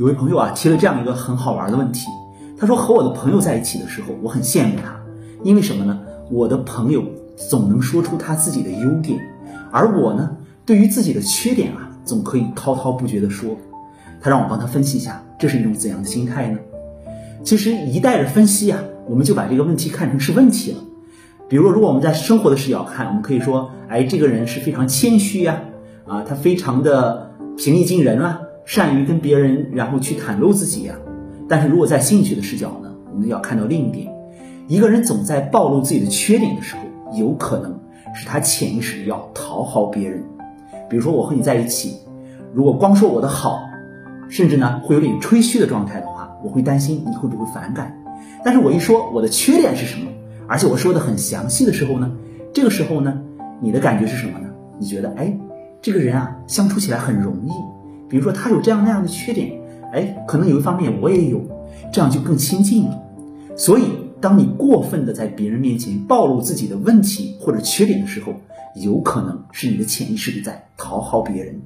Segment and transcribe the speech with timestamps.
[0.00, 2.06] 有位朋友啊提了这样一个很好玩的问题，
[2.58, 4.98] 他说和我的朋友在一起的时候，我很羡慕他，
[5.42, 6.00] 因为什么呢？
[6.30, 7.04] 我的朋友
[7.36, 9.20] 总能说出他自己的优点，
[9.70, 10.34] 而我呢，
[10.64, 13.54] 对于自己的缺点啊，总可以滔滔不绝地说。
[14.22, 16.58] 他让我帮他分析一下，这是一种怎样的心态呢？
[17.44, 20.78] 其实一带着分析啊，我们就把这个问题看成是问题了。
[21.46, 25.60] 比如，如果我们在生活的视角看，我们可以说，哎，这个人是非常谦虚呀，
[26.06, 28.40] 啊，他非常的平易近人啊，
[28.72, 30.94] 善于跟别人然后去袒露自己呀。
[31.48, 34.06] 但是如果在兴趣的视角呢，我们要看到另一点，
[34.68, 37.80] 一个人总在暴露自己的缺点的时候，有可能
[38.14, 40.22] 是他潜意识要讨好别人。
[40.88, 41.96] 比如说，我和你在一起，
[42.54, 43.60] 如果光说我的好，
[44.28, 48.00] 甚至呢会有点吹嘘的状态的话，我会担心你会不会反感。
[48.44, 50.06] 但是我一说我的缺点是什么？
[50.46, 52.12] 而且我说的很详细的时候呢，
[52.54, 53.20] 这个时候呢，
[53.60, 54.46] 你的感觉是什么呢？
[54.78, 55.36] 你觉得，哎，
[55.82, 57.50] 这个人啊，相处起来很容易。
[58.10, 59.52] 比如说他有这样那样的缺点，
[59.92, 61.40] 哎，可能有一方面我也有，
[61.92, 63.02] 这样就更亲近了。
[63.56, 63.84] 所以，
[64.20, 68.34] 当你过分的在别人面前暴露自己的问题或者缺点的时候，
[68.74, 71.60] 有可能是你的潜意识里在讨好别人。